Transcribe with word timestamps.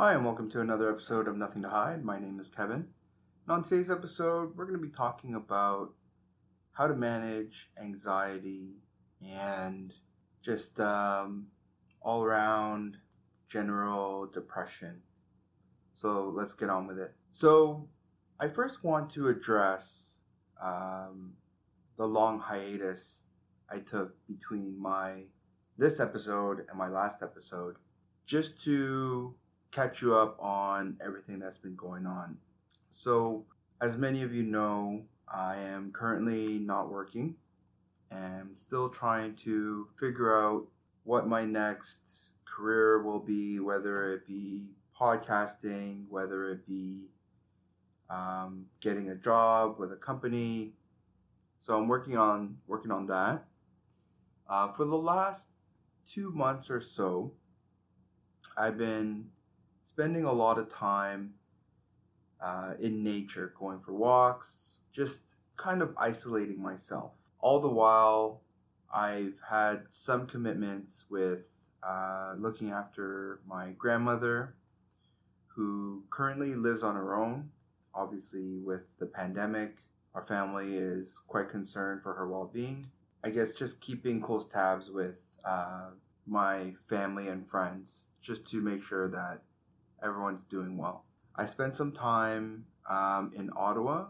Hi, 0.00 0.14
and 0.14 0.24
welcome 0.24 0.50
to 0.52 0.62
another 0.62 0.90
episode 0.90 1.28
of 1.28 1.36
Nothing 1.36 1.60
to 1.60 1.68
Hide. 1.68 2.02
My 2.02 2.18
name 2.18 2.40
is 2.40 2.48
Kevin. 2.48 2.86
And 3.46 3.50
on 3.50 3.62
today's 3.62 3.90
episode, 3.90 4.56
we're 4.56 4.64
going 4.64 4.80
to 4.80 4.82
be 4.82 4.88
talking 4.88 5.34
about 5.34 5.92
how 6.72 6.86
to 6.86 6.94
manage 6.94 7.70
anxiety 7.78 8.76
and 9.22 9.92
just 10.42 10.80
um, 10.80 11.48
all 12.00 12.24
around 12.24 12.96
general 13.46 14.24
depression. 14.24 15.02
So 15.92 16.32
let's 16.34 16.54
get 16.54 16.70
on 16.70 16.86
with 16.86 16.98
it. 16.98 17.12
So, 17.32 17.86
I 18.40 18.48
first 18.48 18.82
want 18.82 19.12
to 19.12 19.28
address 19.28 20.14
um, 20.62 21.34
the 21.98 22.06
long 22.06 22.40
hiatus 22.40 23.24
I 23.68 23.80
took 23.80 24.14
between 24.26 24.80
my 24.80 25.24
this 25.76 26.00
episode 26.00 26.64
and 26.70 26.78
my 26.78 26.88
last 26.88 27.22
episode, 27.22 27.76
just 28.24 28.64
to 28.64 29.34
catch 29.70 30.02
you 30.02 30.14
up 30.14 30.36
on 30.40 30.96
everything 31.04 31.38
that's 31.38 31.58
been 31.58 31.76
going 31.76 32.06
on. 32.06 32.36
So, 32.90 33.44
as 33.80 33.96
many 33.96 34.22
of 34.22 34.34
you 34.34 34.42
know, 34.42 35.02
I 35.32 35.56
am 35.56 35.92
currently 35.92 36.58
not 36.58 36.90
working 36.90 37.36
and 38.10 38.56
still 38.56 38.88
trying 38.88 39.36
to 39.36 39.86
figure 39.98 40.36
out 40.36 40.66
what 41.04 41.28
my 41.28 41.44
next 41.44 42.32
career 42.44 43.02
will 43.02 43.20
be, 43.20 43.60
whether 43.60 44.12
it 44.12 44.26
be 44.26 44.66
podcasting, 44.98 46.04
whether 46.08 46.50
it 46.50 46.66
be 46.66 47.08
um, 48.10 48.66
getting 48.80 49.10
a 49.10 49.14
job 49.14 49.76
with 49.78 49.92
a 49.92 49.96
company. 49.96 50.72
So 51.60 51.78
I'm 51.78 51.88
working 51.88 52.16
on 52.16 52.56
working 52.66 52.90
on 52.90 53.06
that. 53.06 53.44
Uh, 54.48 54.72
for 54.72 54.84
the 54.84 54.96
last 54.96 55.50
two 56.08 56.32
months 56.32 56.70
or 56.70 56.80
so, 56.80 57.32
I've 58.56 58.76
been 58.76 59.26
spending 59.90 60.24
a 60.24 60.32
lot 60.32 60.56
of 60.56 60.72
time 60.72 61.34
uh, 62.40 62.74
in 62.80 63.02
nature, 63.02 63.52
going 63.58 63.80
for 63.80 63.92
walks, 63.92 64.78
just 64.92 65.20
kind 65.56 65.82
of 65.82 65.92
isolating 65.98 66.62
myself. 66.62 67.10
All 67.40 67.58
the 67.58 67.68
while, 67.68 68.42
I've 68.94 69.34
had 69.48 69.82
some 69.90 70.26
commitments 70.28 71.04
with 71.10 71.48
uh, 71.82 72.34
looking 72.38 72.70
after 72.70 73.40
my 73.46 73.70
grandmother, 73.76 74.54
who 75.48 76.04
currently 76.10 76.54
lives 76.54 76.84
on 76.84 76.94
her 76.94 77.16
own. 77.16 77.50
Obviously, 77.92 78.58
with 78.64 78.82
the 79.00 79.06
pandemic, 79.06 79.78
our 80.14 80.24
family 80.24 80.76
is 80.76 81.20
quite 81.26 81.50
concerned 81.50 82.02
for 82.02 82.14
her 82.14 82.28
well 82.28 82.48
being. 82.52 82.86
I 83.24 83.30
guess 83.30 83.50
just 83.50 83.80
keeping 83.80 84.20
close 84.20 84.46
tabs 84.46 84.88
with 84.88 85.16
uh, 85.44 85.90
my 86.26 86.74
family 86.88 87.28
and 87.28 87.48
friends 87.50 88.08
just 88.22 88.48
to 88.52 88.60
make 88.60 88.82
sure 88.82 89.08
that 89.08 89.42
everyone's 90.02 90.44
doing 90.50 90.76
well. 90.76 91.04
I 91.36 91.46
spent 91.46 91.76
some 91.76 91.92
time 91.92 92.66
um, 92.88 93.32
in 93.34 93.50
Ottawa, 93.56 94.06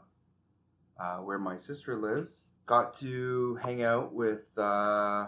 uh, 0.99 1.17
where 1.19 1.39
my 1.39 1.57
sister 1.57 1.97
lives. 1.97 2.53
Got 2.67 2.95
to 3.01 3.57
hang 3.63 3.83
out 3.83 4.13
with 4.13 4.57
uh, 4.57 5.27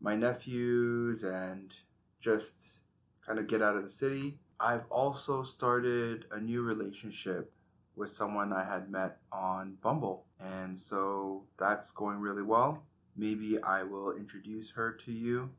my 0.00 0.14
nephews 0.14 1.24
and 1.24 1.74
just 2.20 2.82
kind 3.26 3.38
of 3.38 3.46
get 3.46 3.62
out 3.62 3.76
of 3.76 3.82
the 3.82 3.90
city. 3.90 4.38
I've 4.60 4.86
also 4.90 5.42
started 5.42 6.26
a 6.30 6.38
new 6.38 6.62
relationship 6.62 7.52
with 7.96 8.10
someone 8.10 8.52
I 8.52 8.64
had 8.64 8.90
met 8.90 9.18
on 9.32 9.76
Bumble, 9.82 10.26
and 10.40 10.78
so 10.78 11.44
that's 11.58 11.90
going 11.90 12.18
really 12.18 12.42
well. 12.42 12.84
Maybe 13.16 13.60
I 13.62 13.82
will 13.82 14.16
introduce 14.16 14.70
her 14.72 14.92
to 14.92 15.12
you 15.12 15.50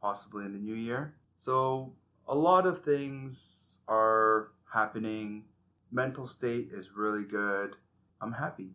possibly 0.00 0.44
in 0.44 0.52
the 0.52 0.58
new 0.58 0.74
year. 0.74 1.14
So, 1.38 1.92
a 2.26 2.34
lot 2.34 2.66
of 2.66 2.84
things 2.84 3.67
are 3.88 4.52
happening. 4.72 5.44
Mental 5.90 6.26
state 6.26 6.68
is 6.70 6.92
really 6.94 7.24
good. 7.24 7.76
I'm 8.20 8.32
happy. 8.32 8.70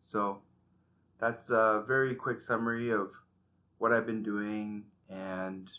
So 0.00 0.42
that's 1.18 1.50
a 1.50 1.84
very 1.86 2.14
quick 2.14 2.40
summary 2.40 2.90
of 2.90 3.10
what 3.78 3.92
I've 3.92 4.06
been 4.06 4.22
doing 4.22 4.84
and 5.08 5.70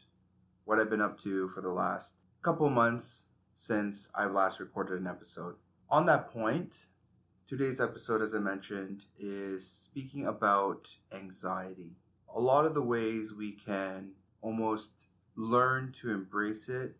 what 0.66 0.79
I've 0.79 0.90
been 0.90 1.01
up 1.01 1.22
to 1.24 1.50
for 1.50 1.62
the 1.62 1.72
last 1.72 2.13
couple 2.41 2.69
months 2.69 3.25
since 3.53 4.09
I've 4.13 4.34
last 4.34 4.59
recorded 4.59 5.01
an 5.01 5.07
episode. 5.07 5.56
On 5.90 6.06
that 6.06 6.30
point, 6.31 6.88
today's 7.47 7.80
episode, 7.80 8.22
as 8.22 8.35
I 8.35 8.40
mentioned, 8.40 9.06
is 9.18 9.68
speaking 9.68 10.28
about 10.28 10.88
anxiety. 11.13 11.91
A 12.35 12.40
lot 12.40 12.66
of 12.66 12.74
the 12.74 12.81
ways 12.81 13.34
we 13.34 13.53
can 13.53 14.12
almost 14.41 15.07
learn 15.35 15.94
to 16.01 16.12
embrace 16.12 16.69
it 16.69 16.96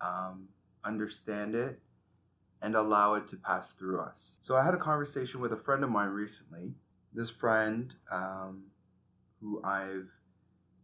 um, 0.00 0.48
understand 0.86 1.54
it, 1.54 1.80
and 2.62 2.74
allow 2.74 3.14
it 3.14 3.28
to 3.28 3.36
pass 3.36 3.72
through 3.72 4.00
us. 4.00 4.38
So 4.40 4.56
I 4.56 4.64
had 4.64 4.74
a 4.74 4.78
conversation 4.78 5.40
with 5.40 5.52
a 5.52 5.56
friend 5.56 5.84
of 5.84 5.90
mine 5.90 6.08
recently. 6.08 6.74
This 7.12 7.30
friend, 7.30 7.94
um, 8.10 8.64
who 9.40 9.62
I've 9.62 10.10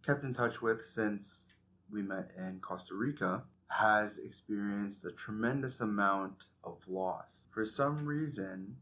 kept 0.05 0.25
in 0.25 0.35
touch 0.35 0.61
with 0.61 0.85
since 0.85 1.49
we 1.91 2.03
met 2.03 2.31
in 2.37 2.61
Costa 2.61 2.95
Rica, 2.95 3.45
has 3.69 4.19
experienced 4.19 5.05
a 5.05 5.13
tremendous 5.13 5.81
amount 5.81 6.45
of 6.63 6.79
loss. 6.87 7.49
For 7.53 7.65
some 7.65 8.05
reason, 8.05 8.77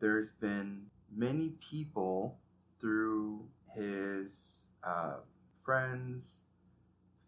there's 0.00 0.32
been 0.32 0.86
many 1.14 1.54
people 1.70 2.38
through 2.80 3.46
his 3.74 4.66
uh, 4.84 5.16
friends, 5.64 6.42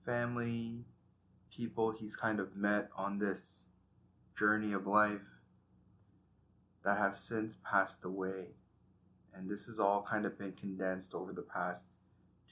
family, 0.04 0.84
people 1.54 1.92
he's 1.92 2.16
kind 2.16 2.40
of 2.40 2.56
met 2.56 2.88
on 2.96 3.18
this 3.18 3.64
journey 4.36 4.72
of 4.72 4.86
life 4.86 5.20
that 6.84 6.98
have 6.98 7.16
since 7.16 7.56
passed 7.64 8.04
away. 8.04 8.46
And 9.34 9.50
this 9.50 9.66
has 9.66 9.78
all 9.78 10.06
kind 10.08 10.26
of 10.26 10.38
been 10.38 10.52
condensed 10.52 11.14
over 11.14 11.32
the 11.32 11.42
past 11.42 11.86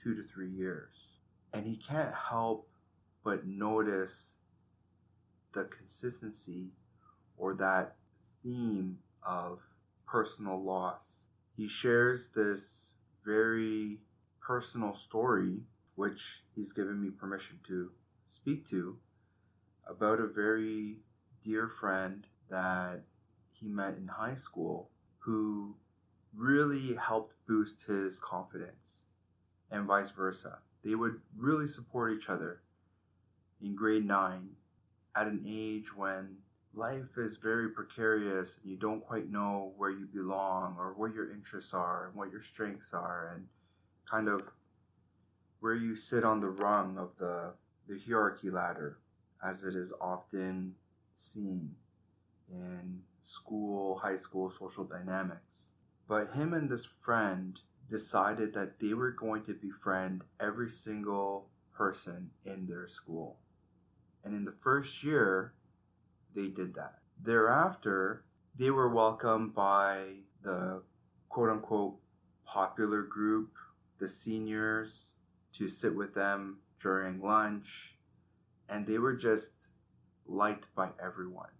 two 0.02 0.14
to 0.14 0.22
three 0.22 0.50
years. 0.50 1.20
And 1.52 1.66
he 1.66 1.76
can't 1.76 2.14
help 2.14 2.68
but 3.24 3.46
notice 3.46 4.36
the 5.52 5.64
consistency 5.64 6.70
or 7.36 7.54
that 7.54 7.96
theme 8.42 8.98
of 9.26 9.60
personal 10.06 10.62
loss. 10.62 11.26
He 11.56 11.68
shares 11.68 12.28
this 12.28 12.90
very 13.24 13.98
personal 14.40 14.94
story, 14.94 15.58
which 15.96 16.44
he's 16.54 16.72
given 16.72 17.00
me 17.00 17.10
permission 17.10 17.58
to 17.66 17.90
speak 18.30 18.68
to 18.70 18.96
about 19.88 20.20
a 20.20 20.26
very 20.26 20.98
dear 21.42 21.68
friend 21.68 22.26
that 22.48 23.02
he 23.52 23.66
met 23.66 23.96
in 23.96 24.06
high 24.06 24.36
school 24.36 24.88
who 25.18 25.74
really 26.34 26.94
helped 26.94 27.34
boost 27.48 27.84
his 27.86 28.20
confidence 28.20 29.06
and 29.70 29.86
vice 29.86 30.12
versa. 30.12 30.58
They 30.84 30.94
would 30.94 31.20
really 31.36 31.66
support 31.66 32.12
each 32.12 32.28
other 32.28 32.62
in 33.60 33.74
grade 33.74 34.06
9 34.06 34.48
at 35.16 35.26
an 35.26 35.44
age 35.46 35.94
when 35.94 36.36
life 36.72 37.18
is 37.18 37.36
very 37.36 37.70
precarious 37.70 38.58
and 38.62 38.70
you 38.70 38.76
don't 38.76 39.04
quite 39.04 39.28
know 39.28 39.72
where 39.76 39.90
you 39.90 40.06
belong 40.06 40.76
or 40.78 40.94
where 40.96 41.10
your 41.10 41.32
interests 41.32 41.74
are 41.74 42.06
and 42.06 42.14
what 42.14 42.30
your 42.30 42.42
strengths 42.42 42.94
are 42.94 43.32
and 43.34 43.48
kind 44.08 44.28
of 44.28 44.42
where 45.58 45.74
you 45.74 45.96
sit 45.96 46.24
on 46.24 46.40
the 46.40 46.48
rung 46.48 46.96
of 46.96 47.10
the 47.18 47.52
the 47.90 47.98
hierarchy 48.06 48.50
ladder 48.50 48.98
as 49.44 49.64
it 49.64 49.74
is 49.74 49.92
often 50.00 50.74
seen 51.14 51.74
in 52.48 53.00
school, 53.18 53.98
high 53.98 54.16
school 54.16 54.48
social 54.48 54.84
dynamics. 54.84 55.70
But 56.08 56.32
him 56.32 56.54
and 56.54 56.70
this 56.70 56.86
friend 57.00 57.58
decided 57.88 58.54
that 58.54 58.78
they 58.78 58.94
were 58.94 59.10
going 59.10 59.42
to 59.44 59.54
befriend 59.54 60.22
every 60.38 60.70
single 60.70 61.48
person 61.74 62.30
in 62.44 62.66
their 62.66 62.86
school. 62.86 63.38
And 64.24 64.36
in 64.36 64.44
the 64.44 64.54
first 64.62 65.02
year, 65.02 65.54
they 66.34 66.48
did 66.48 66.74
that. 66.74 66.98
Thereafter, 67.20 68.24
they 68.56 68.70
were 68.70 68.94
welcomed 68.94 69.54
by 69.54 69.98
the 70.42 70.82
quote 71.28 71.50
unquote 71.50 71.96
popular 72.46 73.02
group, 73.02 73.52
the 73.98 74.08
seniors, 74.08 75.14
to 75.54 75.68
sit 75.68 75.94
with 75.94 76.14
them 76.14 76.58
during 76.80 77.20
lunch, 77.20 77.96
and 78.68 78.86
they 78.86 78.98
were 78.98 79.14
just 79.14 79.50
liked 80.26 80.74
by 80.74 80.90
everyone. 81.02 81.50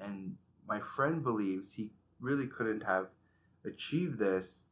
And 0.00 0.36
my 0.68 0.80
friend 0.80 1.22
believes 1.22 1.72
he 1.72 1.90
really 2.20 2.46
couldn't 2.46 2.82
have 2.82 3.08
achieved 3.64 4.18
this 4.18 4.64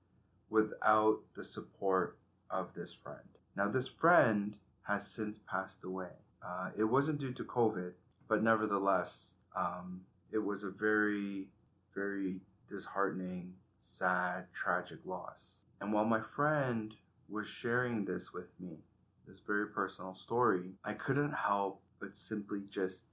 without 0.50 1.20
the 1.34 1.44
support 1.44 2.18
of 2.50 2.74
this 2.74 2.92
friend. 2.92 3.18
Now, 3.56 3.68
this 3.68 3.88
friend 3.88 4.56
has 4.82 5.06
since 5.06 5.38
passed 5.48 5.84
away. 5.84 6.10
Uh, 6.44 6.70
it 6.76 6.84
wasn't 6.84 7.18
due 7.18 7.32
to 7.32 7.44
COVID, 7.44 7.92
but 8.28 8.42
nevertheless, 8.42 9.34
um, 9.56 10.02
it 10.32 10.38
was 10.38 10.64
a 10.64 10.70
very, 10.70 11.48
very 11.94 12.40
disheartening, 12.68 13.54
sad, 13.80 14.46
tragic 14.52 14.98
loss. 15.04 15.62
And 15.80 15.92
while 15.92 16.04
my 16.04 16.20
friend 16.20 16.94
was 17.28 17.46
sharing 17.46 18.04
this 18.04 18.32
with 18.32 18.48
me, 18.60 18.78
this 19.26 19.40
very 19.46 19.68
personal 19.68 20.14
story, 20.14 20.72
I 20.84 20.94
couldn't 20.94 21.32
help 21.32 21.80
but 22.00 22.16
simply 22.16 22.64
just 22.68 23.06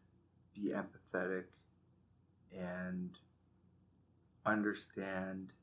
be 0.53 0.71
empathetic 0.71 1.45
and 2.57 3.11
understand 4.45 5.53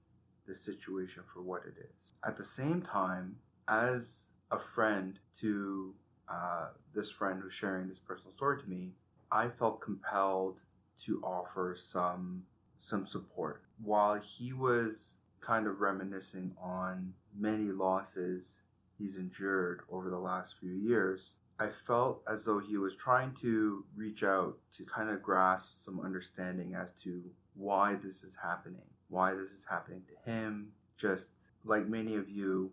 the 0.47 0.55
situation 0.55 1.23
for 1.33 1.43
what 1.43 1.63
it 1.67 1.75
is. 1.79 2.15
At 2.25 2.37
the 2.37 2.45
same 2.45 2.81
time, 2.81 3.37
as 3.69 4.29
a 4.51 4.59
friend 4.59 5.19
to 5.41 5.95
uh, 6.29 6.69
this 6.95 7.11
friend 7.11 7.41
who's 7.43 7.53
sharing 7.53 7.87
this 7.89 7.99
personal 7.99 8.33
story 8.33 8.63
to 8.63 8.69
me, 8.69 8.93
I 9.31 9.49
felt 9.49 9.81
compelled 9.81 10.63
to 11.05 11.21
offer 11.23 11.77
some 11.79 12.43
some 12.79 13.07
support. 13.07 13.63
While 13.83 14.21
he 14.21 14.53
was 14.53 15.17
kind 15.41 15.67
of 15.67 15.81
reminiscing 15.81 16.55
on 16.63 17.13
many 17.37 17.73
losses 17.73 18.63
he's 18.99 19.17
endured 19.17 19.83
over 19.91 20.11
the 20.11 20.19
last 20.19 20.57
few 20.59 20.73
years, 20.73 21.37
I 21.61 21.69
felt 21.87 22.23
as 22.31 22.45
though 22.45 22.59
he 22.59 22.77
was 22.77 22.97
trying 22.97 23.33
to 23.41 23.85
reach 23.97 24.23
out 24.23 24.59
to 24.77 24.85
kind 24.85 25.11
of 25.11 25.23
grasp 25.23 25.67
some 25.73 26.01
understanding 26.01 26.75
as 26.75 26.93
to 27.03 27.23
why 27.55 27.95
this 27.95 28.23
is 28.23 28.37
happening, 28.37 28.87
why 29.09 29.35
this 29.35 29.51
is 29.51 29.67
happening 29.69 30.03
to 30.09 30.31
him. 30.31 30.69
Just 30.97 31.31
like 31.65 31.89
many 31.89 32.17
of 32.17 32.29
you, 32.29 32.73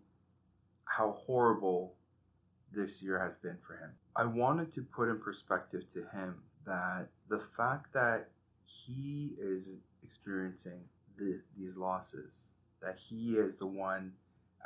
how 0.85 1.11
horrible 1.11 1.95
this 2.71 3.01
year 3.01 3.19
has 3.19 3.37
been 3.37 3.57
for 3.65 3.77
him. 3.77 3.91
I 4.15 4.25
wanted 4.25 4.73
to 4.75 4.81
put 4.81 5.09
in 5.09 5.19
perspective 5.19 5.83
to 5.93 6.05
him 6.15 6.43
that 6.65 7.09
the 7.29 7.41
fact 7.57 7.93
that 7.93 8.29
he 8.63 9.35
is 9.39 9.75
experiencing 10.03 10.81
the, 11.17 11.41
these 11.57 11.75
losses, 11.75 12.49
that 12.81 12.97
he 12.97 13.35
is 13.35 13.57
the 13.57 13.67
one 13.67 14.13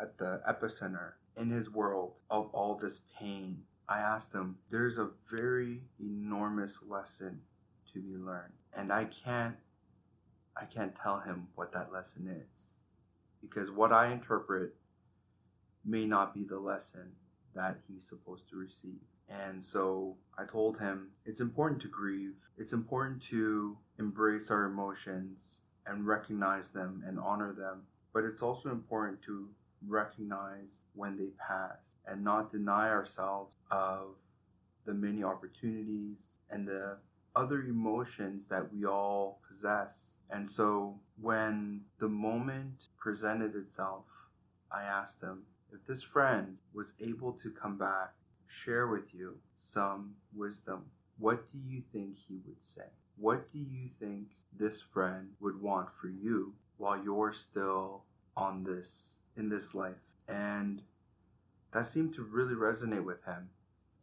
at 0.02 0.18
the 0.18 0.42
epicenter 0.48 1.14
in 1.38 1.50
his 1.50 1.70
world 1.70 2.20
of 2.30 2.50
all 2.54 2.76
this 2.76 3.02
pain. 3.18 3.64
I 3.88 4.00
asked 4.00 4.34
him, 4.34 4.58
there's 4.70 4.98
a 4.98 5.12
very 5.32 5.82
enormous 6.00 6.80
lesson 6.88 7.42
to 7.94 8.00
be 8.00 8.16
learned. 8.16 8.54
And 8.76 8.92
I 8.92 9.06
can't 9.06 9.56
I 10.56 10.66
can't 10.66 10.96
tell 10.96 11.20
him 11.20 11.48
what 11.56 11.72
that 11.72 11.94
lesson 11.94 12.28
is. 12.28 12.74
Because 13.42 13.72
what 13.72 13.94
I 13.94 14.12
interpret 14.12 14.74
may 15.86 16.06
not 16.06 16.34
be 16.34 16.44
the 16.44 16.60
lesson 16.60 17.14
that 17.56 17.78
he's 17.88 18.08
supposed 18.08 18.50
to 18.50 18.58
receive. 18.58 19.00
And 19.30 19.64
so 19.64 20.18
I 20.38 20.44
told 20.46 20.78
him 20.78 21.10
it's 21.26 21.40
important 21.40 21.82
to 21.84 21.88
grieve. 21.88 22.34
It's 22.58 22.74
important 22.74 23.24
to 23.30 23.78
embrace 23.98 24.52
our 24.52 24.66
emotions 24.66 25.62
and 25.86 26.06
recognize 26.06 26.72
them 26.72 27.04
and 27.08 27.20
honor 27.20 27.54
them. 27.54 27.84
But 28.14 28.26
it's 28.26 28.42
also 28.42 28.70
important 28.70 29.22
to 29.24 29.48
recognize 29.88 30.84
when 30.94 31.18
they 31.18 31.30
pass 31.48 31.96
and 32.06 32.24
not 32.24 32.52
deny 32.52 32.90
ourselves 32.90 33.52
of 33.72 34.16
the 34.86 34.94
many 34.94 35.24
opportunities 35.24 36.40
and 36.50 36.68
the 36.68 36.98
other 37.36 37.62
emotions 37.62 38.48
that 38.48 38.74
we 38.74 38.86
all 38.86 39.40
possess. 39.48 40.18
And 40.30 40.50
so 40.50 41.00
when 41.22 41.82
the 42.00 42.10
moment 42.10 42.88
presented 42.98 43.56
itself, 43.56 44.06
I 44.72 44.84
asked 44.84 45.22
him 45.22 45.44
if 45.72 45.86
this 45.86 46.04
friend 46.04 46.58
was 46.74 46.94
able 47.00 47.34
to 47.34 47.52
come 47.52 47.78
back, 47.78 48.14
share 48.48 48.88
with 48.88 49.14
you 49.14 49.38
some 49.56 50.16
wisdom, 50.34 50.86
what 51.18 51.52
do 51.52 51.60
you 51.60 51.84
think 51.92 52.18
he 52.18 52.40
would 52.48 52.64
say? 52.64 52.90
What 53.18 53.52
do 53.52 53.60
you 53.60 53.88
think 54.00 54.30
this 54.58 54.82
friend 54.82 55.30
would 55.40 55.62
want 55.62 55.90
for 55.94 56.08
you 56.08 56.54
while 56.78 57.02
you're 57.04 57.34
still 57.34 58.04
on 58.36 58.64
this 58.64 59.19
in 59.40 59.50
this 59.50 59.74
life? 59.74 59.98
And 60.28 60.82
that 61.74 61.88
seemed 61.88 62.14
to 62.16 62.24
really 62.24 62.56
resonate 62.56 63.04
with 63.04 63.24
him. 63.24 63.50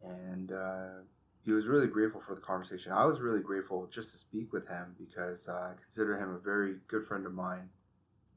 And 0.03 0.51
uh, 0.51 1.01
he 1.43 1.53
was 1.53 1.67
really 1.67 1.87
grateful 1.87 2.21
for 2.21 2.35
the 2.35 2.41
conversation. 2.41 2.91
I 2.91 3.05
was 3.05 3.21
really 3.21 3.41
grateful 3.41 3.87
just 3.87 4.11
to 4.11 4.17
speak 4.17 4.51
with 4.51 4.67
him 4.67 4.95
because 4.97 5.47
I 5.47 5.73
consider 5.81 6.17
him 6.17 6.35
a 6.35 6.39
very 6.39 6.75
good 6.87 7.07
friend 7.07 7.25
of 7.25 7.33
mine. 7.33 7.69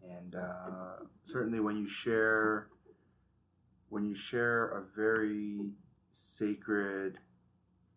And 0.09 0.35
uh, 0.35 1.05
certainly, 1.25 1.61
when 1.61 1.77
you 1.77 1.89
share 1.89 2.69
when 3.91 4.05
you 4.07 4.15
share 4.15 4.69
a 4.69 4.83
very 4.97 5.59
sacred 6.13 7.19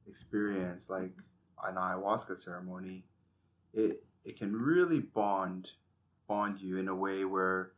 experience 0.07 0.89
like 0.89 1.11
an 1.63 1.75
ayahuasca 1.75 2.37
ceremony, 2.37 3.05
it 3.73 4.03
it 4.25 4.37
can 4.37 4.53
really 4.53 4.99
bond 4.99 5.69
bond 6.27 6.59
you 6.59 6.77
in 6.77 6.87
a 6.87 6.95
way 6.95 7.23
where 7.23 7.71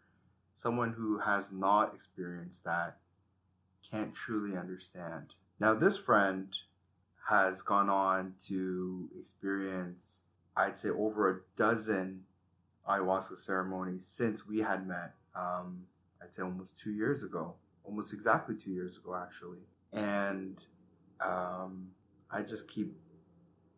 someone 0.55 0.93
who 0.93 1.19
has 1.19 1.51
not 1.51 1.93
experienced 1.93 2.63
that 2.63 2.97
can't 3.89 4.13
truly 4.15 4.57
understand. 4.57 5.35
Now, 5.59 5.75
this 5.75 5.97
friend 5.97 6.47
has 7.29 7.61
gone 7.61 7.89
on 7.89 8.33
to 8.47 9.09
experience, 9.19 10.21
I'd 10.55 10.79
say, 10.79 10.89
over 10.89 11.29
a 11.29 11.39
dozen 11.57 12.21
ayahuasca 12.89 13.37
ceremonies 13.37 14.05
since 14.05 14.47
we 14.47 14.59
had 14.59 14.87
met. 14.87 15.13
Um, 15.35 15.83
I'd 16.21 16.33
say 16.33 16.43
almost 16.43 16.79
two 16.79 16.91
years 16.91 17.23
ago, 17.23 17.55
almost 17.83 18.13
exactly 18.13 18.55
two 18.55 18.71
years 18.71 18.97
ago, 18.97 19.15
actually. 19.15 19.59
And 19.91 20.63
um, 21.19 21.87
I 22.31 22.41
just 22.41 22.67
keep 22.67 22.93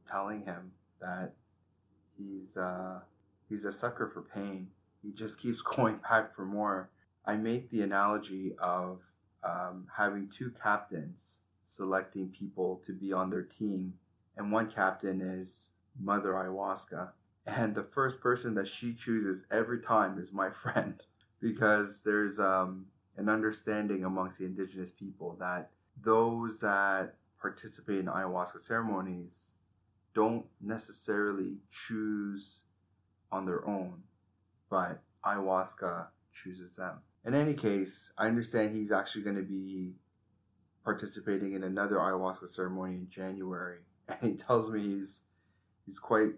telling 0.09 0.43
him 0.43 0.71
that 1.01 1.33
he's 2.17 2.57
uh, 2.57 2.99
he's 3.49 3.65
a 3.65 3.71
sucker 3.71 4.07
for 4.07 4.21
pain. 4.21 4.67
He 5.07 5.13
just 5.13 5.39
keeps 5.39 5.61
going 5.75 5.99
back 6.09 6.35
for 6.35 6.45
more. 6.45 6.89
I 7.25 7.37
make 7.37 7.69
the 7.69 7.81
analogy 7.81 8.55
of 8.59 9.01
um, 9.41 9.87
having 9.95 10.29
two 10.29 10.51
captains 10.61 11.39
selecting 11.63 12.29
people 12.29 12.81
to 12.85 12.93
be 12.93 13.13
on 13.13 13.29
their 13.29 13.43
team, 13.43 13.93
and 14.35 14.51
one 14.51 14.69
captain 14.69 15.21
is 15.21 15.69
Mother 15.99 16.33
Ayahuasca, 16.33 17.11
and 17.45 17.73
the 17.73 17.83
first 17.83 18.19
person 18.19 18.53
that 18.55 18.67
she 18.67 18.93
chooses 18.93 19.45
every 19.49 19.79
time 19.79 20.19
is 20.19 20.33
my 20.33 20.49
friend 20.63 21.01
because 21.39 22.03
there's 22.03 22.39
um, 22.39 22.85
an 23.15 23.29
understanding 23.29 24.03
amongst 24.03 24.39
the 24.39 24.45
indigenous 24.45 24.91
people 24.91 25.37
that 25.39 25.69
those 26.01 26.59
that 26.59 27.15
participate 27.39 27.99
in 27.99 28.05
ayahuasca 28.05 28.59
ceremonies 28.59 29.53
don't 30.13 30.45
necessarily 30.61 31.57
choose 31.71 32.61
on 33.31 33.45
their 33.45 33.65
own, 33.67 34.03
but 34.69 35.01
ayahuasca 35.25 36.07
chooses 36.33 36.75
them. 36.75 36.99
In 37.25 37.33
any 37.33 37.53
case, 37.53 38.13
I 38.17 38.27
understand 38.27 38.73
he's 38.73 38.91
actually 38.91 39.23
going 39.23 39.35
to 39.35 39.41
be 39.41 39.95
participating 40.83 41.53
in 41.53 41.63
another 41.63 41.95
ayahuasca 41.95 42.49
ceremony 42.49 42.95
in 42.95 43.09
January, 43.09 43.79
and 44.07 44.17
he 44.21 44.33
tells 44.37 44.71
me 44.71 44.81
he's 44.81 45.21
he's 45.85 45.99
quite 45.99 46.33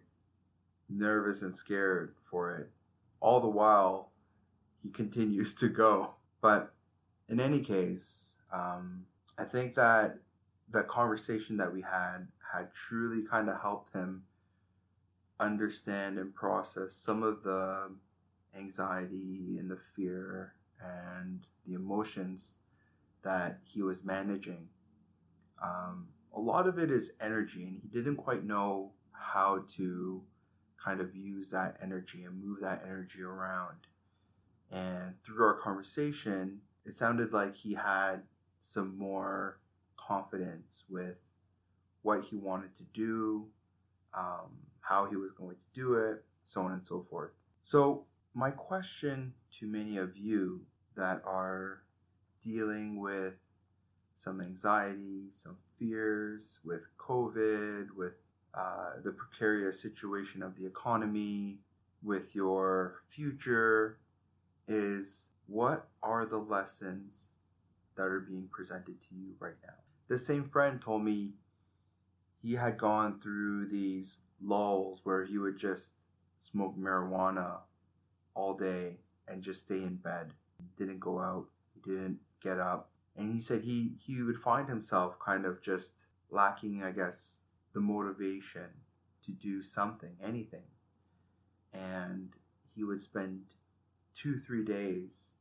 nervous 0.89 1.41
and 1.41 1.55
scared 1.55 2.15
for 2.29 2.57
it. 2.57 2.69
All 3.19 3.39
the 3.39 3.47
while, 3.47 4.11
he 4.81 4.89
continues 5.01 5.53
to 5.55 5.69
go. 5.69 6.15
But 6.41 6.73
in 7.27 7.39
any 7.39 7.59
case, 7.59 8.35
um, 8.51 9.05
I 9.37 9.43
think 9.43 9.75
that 9.75 10.17
the 10.71 10.83
conversation 10.83 11.57
that 11.57 11.71
we 11.71 11.81
had 11.81 12.27
had 12.53 12.73
truly 12.73 13.23
kind 13.23 13.49
of 13.49 13.59
helped 13.61 13.93
him 13.93 14.23
understand 15.39 16.17
and 16.17 16.33
process 16.33 16.93
some 16.93 17.23
of 17.23 17.43
the 17.43 17.91
anxiety 18.57 19.57
and 19.59 19.69
the 19.69 19.79
fear 19.95 20.53
and 20.81 21.45
the 21.65 21.73
emotions 21.73 22.55
that 23.23 23.59
he 23.63 23.81
was 23.81 24.03
managing. 24.03 24.67
Um, 25.61 26.07
a 26.33 26.39
lot 26.39 26.67
of 26.67 26.79
it 26.79 26.91
is 26.91 27.11
energy, 27.19 27.63
and 27.63 27.79
he 27.81 27.87
didn't 27.87 28.17
quite 28.17 28.45
know 28.45 28.91
how 29.11 29.65
to 29.75 30.21
kind 30.83 31.01
of 31.01 31.15
use 31.15 31.51
that 31.51 31.77
energy 31.81 32.23
and 32.23 32.41
move 32.41 32.59
that 32.61 32.83
energy 32.85 33.21
around. 33.21 33.87
And 34.71 35.15
through 35.23 35.43
our 35.43 35.55
conversation, 35.55 36.61
it 36.85 36.95
sounded 36.95 37.33
like 37.33 37.55
he 37.55 37.73
had 37.73 38.21
some 38.61 38.97
more 38.97 39.59
confidence 39.97 40.83
with 40.89 41.17
what 42.01 42.23
he 42.23 42.35
wanted 42.35 42.75
to 42.77 42.83
do, 42.93 43.47
um, 44.13 44.49
how 44.79 45.05
he 45.05 45.15
was 45.15 45.31
going 45.31 45.55
to 45.55 45.79
do 45.79 45.95
it, 45.95 46.23
so 46.43 46.61
on 46.61 46.71
and 46.71 46.85
so 46.85 47.05
forth. 47.09 47.31
So, 47.61 48.05
my 48.39 48.51
question 48.51 49.33
to 49.59 49.67
many 49.67 49.97
of 49.97 50.15
you 50.15 50.61
that 50.95 51.21
are 51.25 51.81
dealing 52.41 52.97
with 52.97 53.33
some 54.15 54.39
anxiety, 54.39 55.25
some 55.29 55.57
fears 55.77 56.61
with 56.63 56.83
COVID, 56.97 57.87
with 57.97 58.13
uh, 58.53 58.91
the 59.03 59.11
precarious 59.11 59.81
situation 59.81 60.41
of 60.41 60.55
the 60.55 60.65
economy, 60.65 61.59
with 62.01 62.33
your 62.33 63.01
future, 63.09 63.99
is 64.69 65.27
what 65.47 65.89
are 66.01 66.25
the 66.25 66.37
lessons 66.37 67.31
that 67.97 68.07
are 68.07 68.21
being 68.21 68.47
presented 68.49 68.95
to 69.01 69.15
you 69.15 69.33
right 69.39 69.59
now? 69.67 69.73
The 70.07 70.17
same 70.17 70.47
friend 70.47 70.81
told 70.81 71.03
me 71.03 71.33
he 72.41 72.53
had 72.53 72.77
gone 72.77 73.19
through 73.19 73.67
these 73.67 74.19
lulls 74.41 75.01
where 75.03 75.25
he 75.25 75.37
would 75.37 75.57
just 75.57 76.05
smoke 76.39 76.77
marijuana 76.77 77.57
all 78.35 78.53
day 78.53 78.97
and 79.27 79.41
just 79.41 79.61
stay 79.61 79.83
in 79.83 79.95
bed. 79.95 80.31
He 80.57 80.65
didn't 80.77 80.99
go 80.99 81.19
out, 81.19 81.47
he 81.73 81.91
didn't 81.91 82.19
get 82.41 82.59
up. 82.59 82.89
And 83.15 83.33
he 83.33 83.41
said 83.41 83.63
he, 83.63 83.93
he 83.99 84.21
would 84.21 84.37
find 84.37 84.67
himself 84.67 85.19
kind 85.19 85.45
of 85.45 85.61
just 85.61 86.07
lacking, 86.29 86.83
I 86.83 86.91
guess, 86.91 87.39
the 87.73 87.79
motivation 87.79 88.67
to 89.25 89.31
do 89.31 89.61
something, 89.61 90.15
anything. 90.23 90.63
And 91.73 92.29
he 92.75 92.83
would 92.83 93.01
spend 93.01 93.41
two, 94.15 94.37
three 94.37 94.63
days 94.63 95.31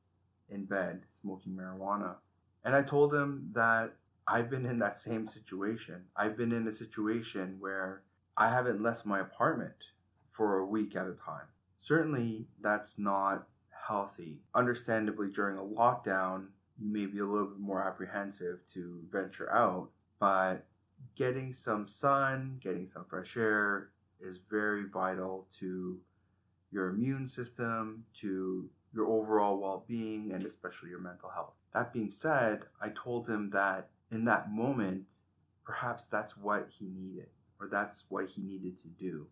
in 0.49 0.64
bed 0.64 1.02
smoking 1.11 1.52
marijuana. 1.52 2.16
And 2.64 2.75
I 2.75 2.83
told 2.83 3.14
him 3.14 3.50
that 3.52 3.95
I've 4.26 4.50
been 4.50 4.66
in 4.66 4.78
that 4.80 4.99
same 4.99 5.26
situation. 5.26 6.04
I've 6.16 6.37
been 6.37 6.52
in 6.52 6.66
a 6.66 6.73
situation 6.73 7.57
where 7.61 8.02
I 8.37 8.50
haven't 8.50 8.83
left 8.83 9.07
my 9.07 9.21
apartment 9.21 9.75
for 10.33 10.59
a 10.59 10.66
week 10.66 10.95
at 10.97 11.07
a 11.07 11.14
time. 11.14 11.47
Certainly, 11.78 12.47
that's 12.61 12.99
not 12.99 13.47
healthy. 13.70 14.40
Understandably, 14.54 15.28
during 15.30 15.56
a 15.56 15.62
lockdown, 15.62 16.49
you 16.78 16.92
may 16.92 17.06
be 17.06 17.20
a 17.20 17.25
little 17.25 17.49
bit 17.49 17.58
more 17.58 17.82
apprehensive 17.82 18.61
to 18.75 19.00
venture 19.11 19.50
out, 19.52 19.90
but 20.18 20.66
getting 21.14 21.52
some 21.52 21.88
sun, 21.88 22.58
getting 22.61 22.87
some 22.87 23.04
fresh 23.04 23.37
air 23.37 23.90
is 24.20 24.40
very 24.50 24.85
vital 24.92 25.47
to 25.61 25.99
your 26.70 26.88
immune 26.88 27.26
system, 27.26 28.04
to 28.20 28.68
your 28.92 29.06
overall 29.06 29.61
well 29.61 29.85
being, 29.87 30.32
and 30.32 30.44
especially 30.44 30.90
your 30.90 31.00
mental 31.00 31.30
health. 31.30 31.54
That 31.73 31.92
being 31.92 32.11
said, 32.11 32.64
I 32.80 32.90
told 32.90 33.28
him 33.28 33.50
that 33.50 33.90
in 34.11 34.25
that 34.25 34.50
moment, 34.50 35.04
perhaps 35.64 36.06
that's 36.06 36.37
what 36.37 36.68
he 36.70 36.88
needed, 36.88 37.28
or 37.61 37.68
that's 37.68 38.04
what 38.08 38.28
he 38.28 38.42
needed 38.42 38.80
to 38.82 38.88
do, 38.88 39.26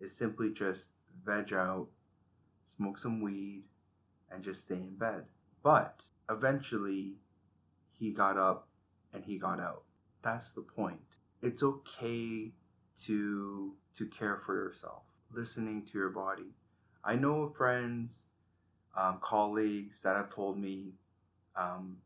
is 0.00 0.14
simply 0.14 0.50
just 0.50 0.92
veg 1.24 1.52
out, 1.52 1.88
smoke 2.64 2.98
some 2.98 3.20
weed, 3.20 3.64
and 4.30 4.42
just 4.42 4.62
stay 4.62 4.76
in 4.76 4.96
bed. 4.96 5.24
But 5.62 6.02
eventually, 6.30 7.14
he 7.92 8.10
got 8.10 8.36
up 8.36 8.68
and 9.12 9.24
he 9.24 9.38
got 9.38 9.60
out. 9.60 9.84
That's 10.22 10.52
the 10.52 10.62
point. 10.62 11.00
It's 11.42 11.62
okay 11.62 12.52
to 13.04 13.74
to 13.96 14.06
care 14.06 14.38
for 14.38 14.54
yourself, 14.54 15.02
listening 15.32 15.86
to 15.86 15.98
your 15.98 16.10
body. 16.10 16.54
I 17.04 17.16
know 17.16 17.48
friends, 17.48 18.26
um, 18.96 19.18
colleagues 19.20 20.02
that 20.02 20.16
have 20.16 20.30
told 20.30 20.58
me 20.58 20.94
um, 21.54 21.98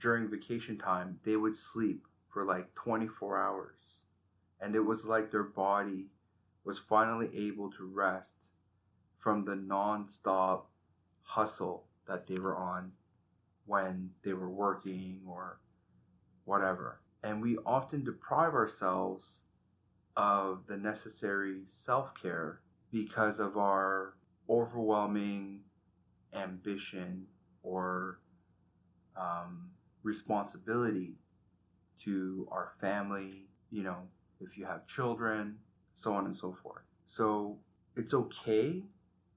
during 0.00 0.28
vacation 0.28 0.78
time 0.78 1.20
they 1.24 1.36
would 1.36 1.56
sleep 1.56 2.06
for 2.28 2.44
like 2.44 2.74
24 2.74 3.38
hours, 3.38 4.00
and 4.60 4.74
it 4.74 4.84
was 4.84 5.06
like 5.06 5.30
their 5.30 5.44
body 5.44 6.06
was 6.64 6.78
finally 6.78 7.30
able 7.34 7.70
to 7.72 7.84
rest 7.84 8.52
from 9.18 9.44
the 9.44 9.56
non-stop 9.56 10.70
hustle 11.22 11.84
that 12.06 12.26
they 12.26 12.38
were 12.38 12.56
on 12.56 12.92
when 13.66 14.10
they 14.22 14.32
were 14.32 14.50
working 14.50 15.20
or 15.26 15.60
whatever. 16.44 17.00
And 17.22 17.42
we 17.42 17.58
often 17.66 18.04
deprive 18.04 18.54
ourselves 18.54 19.42
of 20.16 20.66
the 20.66 20.76
necessary 20.76 21.62
self 21.66 22.14
care 22.14 22.60
because 22.90 23.38
of 23.38 23.56
our 23.56 24.14
overwhelming 24.48 25.60
ambition 26.34 27.26
or 27.62 28.20
um, 29.16 29.70
responsibility 30.02 31.14
to 32.04 32.48
our 32.50 32.72
family, 32.80 33.48
you 33.70 33.82
know, 33.82 33.98
if 34.40 34.56
you 34.56 34.64
have 34.64 34.86
children, 34.86 35.58
so 35.98 36.14
on 36.14 36.26
and 36.26 36.36
so 36.36 36.52
forth. 36.52 36.84
So 37.06 37.58
it's 37.96 38.14
okay 38.14 38.84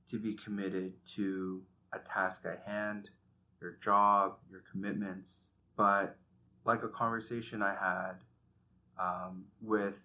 to 0.09 0.19
be 0.19 0.35
committed 0.35 0.93
to 1.15 1.63
a 1.91 1.99
task 1.99 2.43
at 2.45 2.61
hand, 2.67 3.09
your 3.59 3.77
job, 3.83 4.35
your 4.49 4.63
commitments, 4.71 5.53
but 5.75 6.17
like 6.63 6.83
a 6.83 6.87
conversation 6.87 7.63
I 7.63 7.73
had 7.73 8.13
um, 8.99 9.45
with 9.59 9.99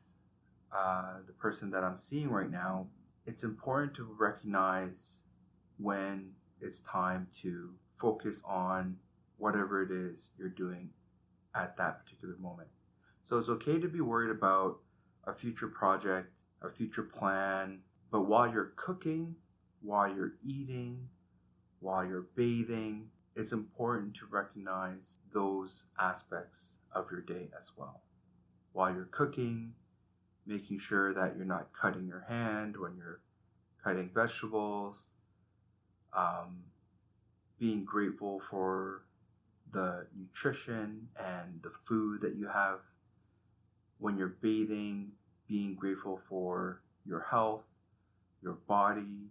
uh, 0.74 1.18
the 1.26 1.34
person 1.34 1.70
that 1.72 1.84
I'm 1.84 1.98
seeing 1.98 2.30
right 2.30 2.50
now, 2.50 2.86
it's 3.26 3.44
important 3.44 3.92
to 3.96 4.08
recognize 4.18 5.20
when 5.76 6.30
it's 6.62 6.80
time 6.80 7.26
to 7.42 7.74
focus 8.00 8.40
on 8.46 8.96
whatever 9.36 9.82
it 9.82 9.90
is 9.90 10.30
you're 10.38 10.48
doing 10.48 10.88
at 11.54 11.76
that 11.76 12.02
particular 12.02 12.36
moment. 12.38 12.68
So 13.24 13.38
it's 13.38 13.50
okay 13.50 13.78
to 13.78 13.88
be 13.88 14.00
worried 14.00 14.30
about 14.30 14.78
a 15.26 15.34
future 15.34 15.68
project, 15.68 16.30
a 16.62 16.70
future 16.70 17.02
plan, 17.02 17.80
but 18.10 18.22
while 18.22 18.50
you're 18.50 18.72
cooking, 18.76 19.36
while 19.82 20.12
you're 20.14 20.34
eating, 20.44 21.08
while 21.80 22.04
you're 22.04 22.28
bathing, 22.34 23.08
it's 23.34 23.52
important 23.52 24.14
to 24.14 24.26
recognize 24.30 25.18
those 25.32 25.84
aspects 25.98 26.78
of 26.92 27.10
your 27.10 27.20
day 27.20 27.50
as 27.58 27.72
well. 27.76 28.02
While 28.72 28.94
you're 28.94 29.04
cooking, 29.10 29.74
making 30.46 30.78
sure 30.78 31.12
that 31.12 31.36
you're 31.36 31.44
not 31.44 31.68
cutting 31.78 32.06
your 32.06 32.24
hand 32.28 32.76
when 32.76 32.96
you're 32.96 33.20
cutting 33.82 34.10
vegetables, 34.14 35.08
um, 36.16 36.64
being 37.58 37.84
grateful 37.84 38.40
for 38.50 39.02
the 39.72 40.06
nutrition 40.18 41.08
and 41.18 41.60
the 41.62 41.72
food 41.86 42.20
that 42.22 42.36
you 42.36 42.48
have 42.48 42.80
when 43.98 44.16
you're 44.16 44.36
bathing, 44.40 45.12
being 45.48 45.74
grateful 45.74 46.20
for 46.28 46.82
your 47.04 47.20
health, 47.20 47.64
your 48.42 48.58
body. 48.68 49.30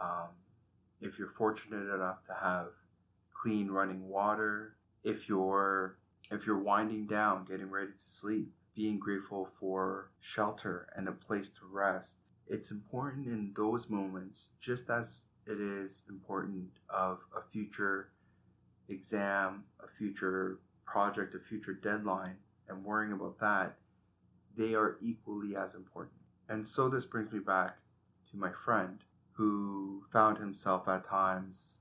Um, 0.00 0.28
if 1.00 1.18
you're 1.18 1.32
fortunate 1.36 1.92
enough 1.94 2.24
to 2.26 2.34
have 2.34 2.68
clean 3.42 3.70
running 3.70 4.08
water, 4.08 4.76
if 5.04 5.28
you're 5.28 5.98
if 6.30 6.46
you're 6.46 6.58
winding 6.58 7.06
down, 7.06 7.44
getting 7.44 7.68
ready 7.68 7.90
to 7.92 8.10
sleep, 8.10 8.48
being 8.74 8.98
grateful 8.98 9.48
for 9.60 10.10
shelter 10.20 10.88
and 10.96 11.08
a 11.08 11.12
place 11.12 11.50
to 11.50 11.66
rest. 11.70 12.32
It's 12.48 12.70
important 12.70 13.26
in 13.26 13.52
those 13.54 13.90
moments, 13.90 14.50
just 14.60 14.88
as 14.88 15.26
it 15.46 15.60
is 15.60 16.04
important 16.08 16.68
of 16.88 17.18
a 17.36 17.42
future 17.52 18.12
exam, 18.88 19.64
a 19.82 19.88
future 19.98 20.60
project, 20.86 21.34
a 21.34 21.40
future 21.40 21.74
deadline, 21.74 22.36
and 22.68 22.84
worrying 22.84 23.12
about 23.12 23.38
that, 23.40 23.76
they 24.56 24.74
are 24.74 24.96
equally 25.00 25.56
as 25.56 25.74
important. 25.74 26.16
And 26.48 26.66
so 26.66 26.88
this 26.88 27.06
brings 27.06 27.32
me 27.32 27.38
back 27.38 27.78
to 28.30 28.36
my 28.36 28.50
friend 28.64 28.98
who 29.32 30.04
found 30.12 30.38
himself 30.38 30.88
at 30.88 31.06
times 31.06 31.78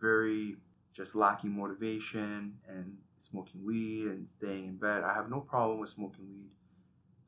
very 0.00 0.56
just 0.92 1.14
lacking 1.14 1.56
motivation 1.56 2.58
and 2.68 2.96
smoking 3.16 3.64
weed 3.64 4.06
and 4.08 4.28
staying 4.28 4.66
in 4.66 4.76
bed. 4.76 5.02
I 5.04 5.14
have 5.14 5.30
no 5.30 5.40
problem 5.40 5.78
with 5.78 5.90
smoking 5.90 6.26
weed. 6.28 6.50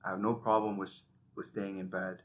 I 0.04 0.10
have 0.10 0.20
no 0.20 0.34
problem 0.34 0.76
with 0.76 0.92
with 1.34 1.46
staying 1.46 1.78
in 1.78 1.88
bed. 1.88 2.22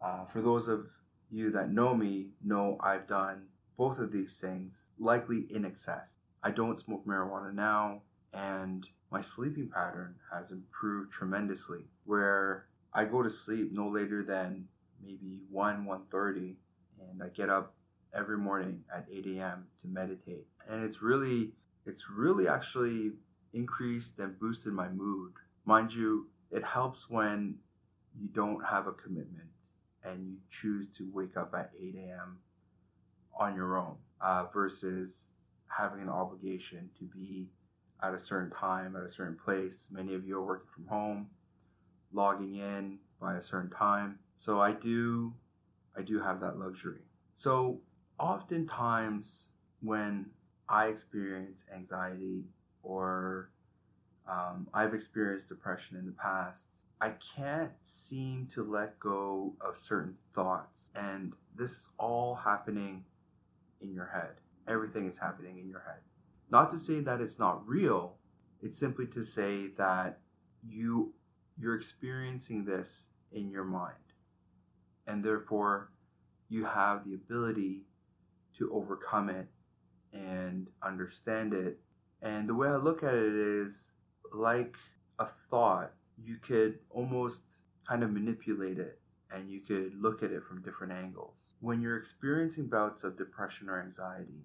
Uh, 0.00 0.24
for 0.26 0.40
those 0.40 0.68
of 0.68 0.86
you 1.30 1.50
that 1.50 1.70
know 1.70 1.94
me, 1.94 2.28
know 2.44 2.76
I've 2.80 3.06
done 3.06 3.46
both 3.76 3.98
of 3.98 4.12
these 4.12 4.38
things, 4.38 4.90
likely 4.98 5.46
in 5.50 5.64
excess. 5.64 6.18
I 6.42 6.50
don't 6.50 6.78
smoke 6.78 7.06
marijuana 7.06 7.54
now, 7.54 8.02
and 8.34 8.86
my 9.10 9.20
sleeping 9.20 9.68
pattern 9.68 10.16
has 10.32 10.52
improved 10.52 11.12
tremendously. 11.12 11.86
Where 12.04 12.66
I 12.92 13.04
go 13.04 13.22
to 13.22 13.30
sleep 13.30 13.72
no 13.72 13.88
later 13.88 14.22
than 14.22 14.68
maybe 15.02 15.40
1 15.50 15.86
1.30 15.86 16.56
and 17.10 17.22
I 17.22 17.28
get 17.28 17.48
up 17.48 17.74
every 18.14 18.38
morning 18.38 18.84
at 18.94 19.06
8 19.10 19.26
a.m. 19.36 19.66
to 19.80 19.88
meditate. 19.88 20.46
And 20.68 20.84
it's 20.84 21.02
really, 21.02 21.52
it's 21.86 22.08
really 22.10 22.48
actually 22.48 23.12
increased 23.52 24.18
and 24.18 24.38
boosted 24.38 24.72
my 24.72 24.88
mood. 24.88 25.32
Mind 25.64 25.92
you, 25.92 26.28
it 26.50 26.64
helps 26.64 27.08
when 27.08 27.56
you 28.14 28.28
don't 28.28 28.64
have 28.64 28.86
a 28.86 28.92
commitment 28.92 29.48
and 30.04 30.26
you 30.26 30.36
choose 30.50 30.88
to 30.96 31.08
wake 31.12 31.36
up 31.36 31.54
at 31.56 31.70
8 31.80 31.94
a.m. 31.96 32.38
on 33.38 33.54
your 33.54 33.78
own 33.78 33.96
uh, 34.20 34.46
versus 34.52 35.28
having 35.68 36.00
an 36.00 36.08
obligation 36.08 36.90
to 36.98 37.04
be 37.04 37.48
at 38.02 38.14
a 38.14 38.18
certain 38.18 38.50
time, 38.50 38.96
at 38.96 39.04
a 39.04 39.08
certain 39.08 39.36
place. 39.36 39.88
Many 39.90 40.14
of 40.14 40.26
you 40.26 40.36
are 40.36 40.44
working 40.44 40.68
from 40.74 40.86
home, 40.86 41.30
logging 42.12 42.54
in 42.54 42.98
by 43.20 43.36
a 43.36 43.42
certain 43.42 43.70
time. 43.70 44.18
So 44.36 44.60
I 44.60 44.72
do 44.72 45.34
I 45.96 46.02
do 46.02 46.20
have 46.20 46.40
that 46.40 46.58
luxury. 46.58 47.02
So 47.34 47.80
oftentimes 48.18 49.50
when 49.80 50.26
I 50.68 50.86
experience 50.86 51.64
anxiety 51.74 52.44
or 52.82 53.50
um, 54.28 54.68
I've 54.72 54.94
experienced 54.94 55.48
depression 55.48 55.96
in 55.98 56.06
the 56.06 56.12
past, 56.12 56.68
I 57.00 57.14
can't 57.36 57.72
seem 57.82 58.46
to 58.54 58.62
let 58.62 58.98
go 59.00 59.54
of 59.60 59.76
certain 59.76 60.16
thoughts. 60.32 60.90
And 60.94 61.32
this 61.54 61.72
is 61.72 61.88
all 61.98 62.36
happening 62.36 63.04
in 63.80 63.92
your 63.92 64.06
head. 64.06 64.36
Everything 64.68 65.08
is 65.08 65.18
happening 65.18 65.58
in 65.58 65.68
your 65.68 65.80
head. 65.80 66.00
Not 66.50 66.70
to 66.70 66.78
say 66.78 67.00
that 67.00 67.20
it's 67.20 67.38
not 67.38 67.66
real, 67.66 68.16
it's 68.62 68.78
simply 68.78 69.06
to 69.08 69.24
say 69.24 69.66
that 69.78 70.20
you 70.62 71.12
you're 71.58 71.74
experiencing 71.74 72.64
this 72.64 73.08
in 73.32 73.50
your 73.50 73.64
mind. 73.64 73.94
And 75.06 75.24
therefore 75.24 75.90
you 76.48 76.64
have 76.64 77.04
the 77.04 77.14
ability 77.14 77.82
to 78.58 78.70
overcome 78.72 79.28
it 79.28 79.48
and 80.12 80.68
understand 80.82 81.54
it. 81.54 81.80
And 82.20 82.48
the 82.48 82.54
way 82.54 82.68
I 82.68 82.76
look 82.76 83.02
at 83.02 83.14
it 83.14 83.34
is 83.34 83.94
like 84.32 84.76
a 85.18 85.26
thought, 85.50 85.92
you 86.22 86.36
could 86.36 86.78
almost 86.90 87.62
kind 87.88 88.02
of 88.02 88.12
manipulate 88.12 88.78
it 88.78 89.00
and 89.34 89.50
you 89.50 89.60
could 89.60 89.94
look 90.00 90.22
at 90.22 90.30
it 90.30 90.44
from 90.44 90.62
different 90.62 90.92
angles. 90.92 91.54
When 91.60 91.80
you're 91.80 91.96
experiencing 91.96 92.66
bouts 92.66 93.02
of 93.02 93.16
depression 93.16 93.68
or 93.68 93.80
anxiety, 93.80 94.44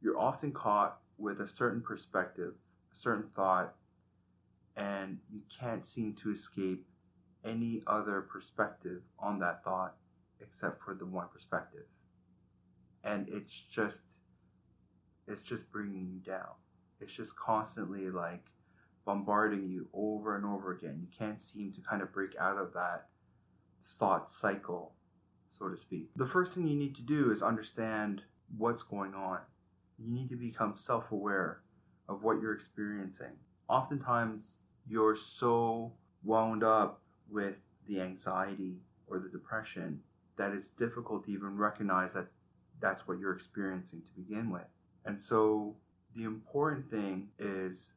you're 0.00 0.18
often 0.18 0.52
caught 0.52 0.98
with 1.18 1.40
a 1.40 1.48
certain 1.48 1.82
perspective, 1.82 2.54
a 2.92 2.96
certain 2.96 3.28
thought, 3.34 3.74
and 4.78 5.18
you 5.28 5.42
can't 5.60 5.84
seem 5.84 6.14
to 6.14 6.30
escape 6.30 6.86
any 7.44 7.82
other 7.86 8.22
perspective 8.22 9.02
on 9.18 9.40
that 9.40 9.64
thought 9.64 9.96
except 10.40 10.82
for 10.82 10.94
the 10.94 11.04
one 11.04 11.26
perspective. 11.32 11.84
And 13.04 13.28
it's 13.28 13.60
just 13.60 14.20
it's 15.26 15.42
just 15.42 15.70
bringing 15.70 16.08
you 16.08 16.20
down. 16.20 16.54
It's 17.00 17.12
just 17.12 17.36
constantly 17.36 18.08
like 18.10 18.44
bombarding 19.04 19.68
you 19.68 19.88
over 19.92 20.36
and 20.36 20.44
over 20.46 20.72
again. 20.72 20.98
You 21.00 21.08
can't 21.16 21.40
seem 21.40 21.72
to 21.72 21.80
kind 21.80 22.00
of 22.00 22.12
break 22.12 22.36
out 22.38 22.56
of 22.56 22.72
that 22.74 23.08
thought 23.84 24.28
cycle, 24.28 24.94
so 25.50 25.68
to 25.68 25.76
speak. 25.76 26.10
The 26.16 26.26
first 26.26 26.54
thing 26.54 26.68
you 26.68 26.76
need 26.76 26.94
to 26.96 27.02
do 27.02 27.30
is 27.30 27.42
understand 27.42 28.22
what's 28.56 28.82
going 28.82 29.14
on. 29.14 29.40
You 29.98 30.14
need 30.14 30.28
to 30.30 30.36
become 30.36 30.76
self 30.76 31.10
aware 31.10 31.62
of 32.08 32.22
what 32.22 32.40
you're 32.40 32.54
experiencing. 32.54 33.32
Oftentimes, 33.68 34.60
you're 34.88 35.16
so 35.16 35.92
wound 36.24 36.64
up 36.64 37.02
with 37.30 37.56
the 37.86 38.00
anxiety 38.00 38.78
or 39.06 39.18
the 39.18 39.28
depression 39.28 40.00
that 40.36 40.52
it's 40.52 40.70
difficult 40.70 41.24
to 41.24 41.32
even 41.32 41.56
recognize 41.56 42.14
that 42.14 42.28
that's 42.80 43.08
what 43.08 43.18
you're 43.18 43.34
experiencing 43.34 44.02
to 44.02 44.10
begin 44.10 44.50
with. 44.50 44.66
And 45.04 45.20
so, 45.20 45.76
the 46.14 46.24
important 46.24 46.90
thing 46.90 47.28
is, 47.38 47.94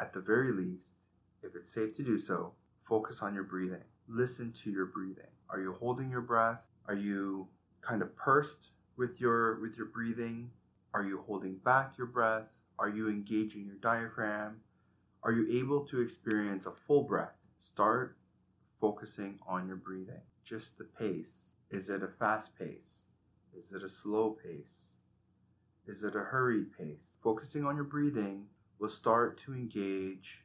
at 0.00 0.12
the 0.12 0.20
very 0.20 0.52
least, 0.52 0.96
if 1.42 1.54
it's 1.54 1.72
safe 1.72 1.94
to 1.96 2.02
do 2.02 2.18
so, 2.18 2.54
focus 2.84 3.22
on 3.22 3.34
your 3.34 3.44
breathing 3.44 3.82
listen 4.10 4.52
to 4.52 4.70
your 4.70 4.86
breathing. 4.86 5.30
Are 5.48 5.60
you 5.60 5.72
holding 5.78 6.10
your 6.10 6.20
breath? 6.20 6.60
Are 6.88 6.94
you 6.94 7.48
kind 7.80 8.02
of 8.02 8.14
pursed 8.16 8.70
with 8.96 9.20
your 9.20 9.60
with 9.60 9.76
your 9.76 9.86
breathing? 9.86 10.50
Are 10.92 11.04
you 11.04 11.22
holding 11.26 11.56
back 11.56 11.96
your 11.96 12.08
breath? 12.08 12.48
Are 12.78 12.88
you 12.88 13.08
engaging 13.08 13.64
your 13.64 13.76
diaphragm? 13.76 14.60
Are 15.22 15.32
you 15.32 15.46
able 15.60 15.84
to 15.86 16.00
experience 16.00 16.66
a 16.66 16.72
full 16.72 17.02
breath? 17.02 17.36
Start 17.58 18.16
focusing 18.80 19.38
on 19.46 19.66
your 19.66 19.76
breathing. 19.76 20.22
Just 20.44 20.78
the 20.78 20.84
pace. 20.84 21.56
Is 21.70 21.90
it 21.90 22.02
a 22.02 22.08
fast 22.08 22.58
pace? 22.58 23.06
Is 23.54 23.72
it 23.72 23.82
a 23.82 23.88
slow 23.88 24.30
pace? 24.30 24.94
Is 25.86 26.04
it 26.04 26.16
a 26.16 26.20
hurried 26.20 26.76
pace? 26.76 27.18
Focusing 27.22 27.64
on 27.64 27.76
your 27.76 27.84
breathing 27.84 28.46
will 28.78 28.88
start 28.88 29.38
to 29.40 29.52
engage 29.52 30.44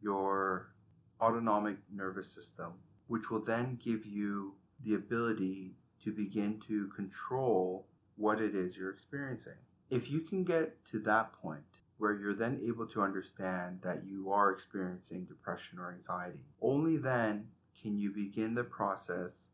your 0.00 0.74
autonomic 1.20 1.76
nervous 1.90 2.30
system 2.30 2.74
which 3.12 3.30
will 3.30 3.44
then 3.44 3.78
give 3.84 4.06
you 4.06 4.54
the 4.84 4.94
ability 4.94 5.76
to 6.02 6.10
begin 6.10 6.58
to 6.66 6.88
control 6.96 7.86
what 8.16 8.40
it 8.40 8.54
is 8.54 8.74
you're 8.74 8.88
experiencing. 8.88 9.58
If 9.90 10.10
you 10.10 10.20
can 10.20 10.44
get 10.44 10.82
to 10.86 10.98
that 11.00 11.34
point 11.34 11.81
where 12.02 12.18
you're 12.18 12.34
then 12.34 12.60
able 12.66 12.84
to 12.84 13.00
understand 13.00 13.78
that 13.80 14.04
you 14.04 14.32
are 14.32 14.50
experiencing 14.50 15.24
depression 15.24 15.78
or 15.78 15.92
anxiety, 15.92 16.40
only 16.60 16.96
then 16.96 17.46
can 17.80 17.96
you 17.96 18.10
begin 18.10 18.56
the 18.56 18.64
process 18.64 19.50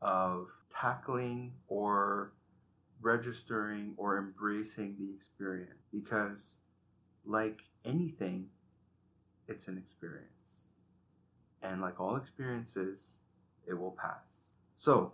of 0.00 0.48
tackling 0.70 1.52
or 1.68 2.32
registering 3.02 3.92
or 3.98 4.16
embracing 4.16 4.96
the 4.98 5.12
experience. 5.14 5.82
Because, 5.92 6.60
like 7.26 7.60
anything, 7.84 8.46
it's 9.46 9.68
an 9.68 9.76
experience 9.76 10.62
and 11.60 11.82
like 11.82 12.00
all 12.00 12.16
experiences, 12.16 13.18
it 13.68 13.74
will 13.74 13.98
pass. 14.00 14.52
So, 14.76 15.12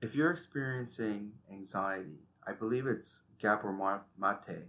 if 0.00 0.14
you're 0.14 0.30
experiencing 0.30 1.32
anxiety, 1.50 2.20
I 2.46 2.52
believe 2.52 2.86
it's 2.86 3.22
Gabor 3.40 3.72
Mate 4.16 4.68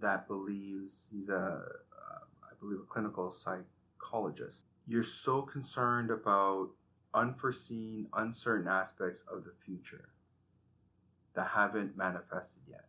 that 0.00 0.26
believes 0.26 1.08
he's 1.10 1.28
a, 1.28 1.34
uh, 1.34 2.18
I 2.42 2.54
believe, 2.60 2.80
a 2.80 2.86
clinical 2.86 3.30
psychologist. 3.30 4.66
You're 4.86 5.04
so 5.04 5.42
concerned 5.42 6.10
about 6.10 6.70
unforeseen, 7.14 8.08
uncertain 8.14 8.68
aspects 8.68 9.24
of 9.32 9.44
the 9.44 9.52
future 9.64 10.10
that 11.34 11.48
haven't 11.48 11.96
manifested 11.96 12.62
yet. 12.68 12.86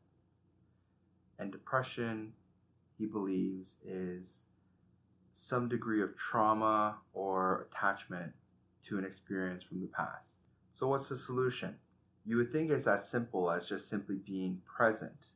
And 1.39 1.51
depression, 1.51 2.33
he 2.97 3.05
believes, 3.05 3.77
is 3.83 4.45
some 5.31 5.67
degree 5.67 6.01
of 6.01 6.15
trauma 6.15 6.97
or 7.13 7.67
attachment 7.69 8.31
to 8.87 8.97
an 8.97 9.05
experience 9.05 9.63
from 9.63 9.81
the 9.81 9.87
past. 9.87 10.37
So, 10.73 10.87
what's 10.87 11.09
the 11.09 11.17
solution? 11.17 11.75
You 12.25 12.37
would 12.37 12.51
think 12.51 12.71
it's 12.71 12.87
as 12.87 13.09
simple 13.09 13.51
as 13.51 13.65
just 13.65 13.89
simply 13.89 14.17
being 14.25 14.61
present, 14.65 15.27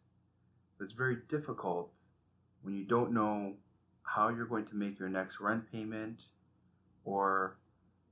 it's 0.83 0.93
very 0.93 1.17
difficult 1.27 1.91
when 2.61 2.75
you 2.75 2.85
don't 2.85 3.11
know 3.11 3.53
how 4.03 4.29
you're 4.29 4.45
going 4.45 4.65
to 4.65 4.75
make 4.75 4.99
your 4.99 5.09
next 5.09 5.39
rent 5.39 5.71
payment 5.71 6.27
or 7.03 7.57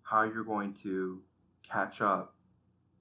how 0.03 0.23
you're 0.23 0.43
going 0.43 0.73
to 0.73 1.21
catch 1.69 2.01
up 2.01 2.36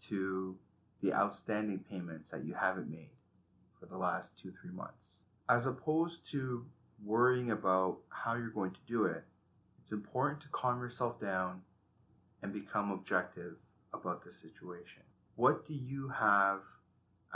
to 0.09 0.57
the 1.03 1.13
outstanding 1.13 1.85
payments 1.91 2.31
that 2.31 2.45
you 2.45 2.55
haven't 2.55 2.91
made 2.91 3.11
for 3.79 3.87
the 3.87 3.97
last 3.97 4.39
two, 4.39 4.53
three 4.61 4.73
months. 4.73 5.25
As 5.49 5.67
opposed 5.67 6.31
to 6.33 6.65
worrying 7.05 7.51
about 7.51 7.99
how 8.09 8.35
you're 8.35 8.51
going 8.51 8.73
to 8.73 8.81
do 8.87 9.05
it, 9.05 9.25
it's 9.81 9.93
important 9.93 10.41
to 10.41 10.49
calm 10.49 10.81
yourself 10.81 11.21
down 11.21 11.63
and 12.43 12.53
become 12.53 12.91
objective 12.91 13.55
about 13.95 14.25
the 14.25 14.33
situation. 14.33 15.03
What 15.37 15.65
do 15.65 15.75
you 15.75 16.09
have 16.09 16.63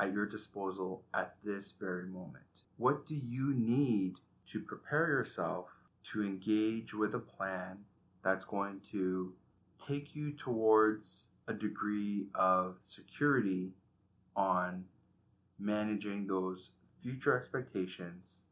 at 0.00 0.12
your 0.12 0.26
disposal 0.26 1.04
at 1.14 1.36
this 1.44 1.74
very 1.78 2.06
moment? 2.06 2.44
What 2.78 3.06
do 3.06 3.14
you 3.14 3.54
need 3.54 4.14
to 4.46 4.60
prepare 4.60 5.06
yourself 5.06 5.68
to 6.12 6.24
engage 6.24 6.94
with 6.94 7.14
a 7.14 7.20
plan 7.20 7.78
that's 8.22 8.44
going 8.44 8.80
to 8.90 9.34
take 9.86 10.16
you 10.16 10.32
towards 10.32 11.26
a 11.46 11.54
degree 11.54 12.26
of 12.34 12.78
security 12.80 13.72
on 14.36 14.84
managing 15.58 16.26
those 16.26 16.70
future 17.02 17.36
expectations 17.36 18.42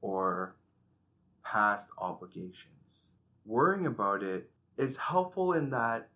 or 0.00 0.56
past 1.44 1.88
obligations. 1.98 3.12
Worrying 3.44 3.86
about 3.86 4.22
it 4.22 4.50
is 4.76 4.96
helpful 4.96 5.52
in 5.52 5.70
that 5.70 6.08